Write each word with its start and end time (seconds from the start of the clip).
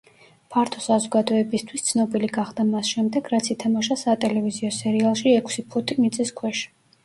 ფართო 0.53 0.79
საზოგადოებისთვის 0.85 1.85
ცნობილი 1.89 2.31
გახდა 2.39 2.65
მას 2.71 2.91
შემდეგ 2.95 3.31
რაც 3.35 3.51
ითამაშა 3.57 4.01
სატელევიზიო 4.07 4.75
სერიალში 4.81 5.39
„ექვსი 5.39 5.69
ფუტი 5.77 6.03
მიწის 6.03 6.37
ქვეშ“. 6.43 6.69